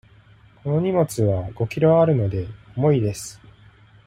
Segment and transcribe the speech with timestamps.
[0.63, 3.39] この荷物は五キロあるので、重いです。